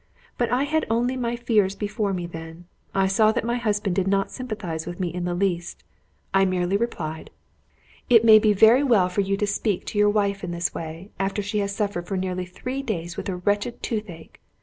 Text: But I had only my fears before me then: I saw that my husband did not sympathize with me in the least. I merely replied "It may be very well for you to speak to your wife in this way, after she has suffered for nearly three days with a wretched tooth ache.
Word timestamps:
But 0.35 0.49
I 0.49 0.63
had 0.63 0.87
only 0.89 1.15
my 1.15 1.35
fears 1.35 1.75
before 1.75 2.11
me 2.11 2.25
then: 2.25 2.65
I 2.95 3.05
saw 3.05 3.31
that 3.33 3.43
my 3.43 3.57
husband 3.57 3.95
did 3.95 4.07
not 4.07 4.31
sympathize 4.31 4.87
with 4.87 4.99
me 4.99 5.13
in 5.13 5.25
the 5.25 5.35
least. 5.35 5.83
I 6.33 6.43
merely 6.43 6.75
replied 6.75 7.29
"It 8.09 8.25
may 8.25 8.39
be 8.39 8.51
very 8.51 8.81
well 8.83 9.09
for 9.09 9.21
you 9.21 9.37
to 9.37 9.45
speak 9.45 9.85
to 9.85 9.99
your 9.99 10.09
wife 10.09 10.43
in 10.43 10.49
this 10.49 10.73
way, 10.73 11.11
after 11.19 11.43
she 11.43 11.59
has 11.59 11.75
suffered 11.75 12.07
for 12.07 12.17
nearly 12.17 12.47
three 12.47 12.81
days 12.81 13.15
with 13.15 13.29
a 13.29 13.35
wretched 13.35 13.83
tooth 13.83 14.09
ache. 14.09 14.41